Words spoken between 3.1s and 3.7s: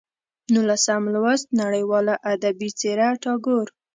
ټاګور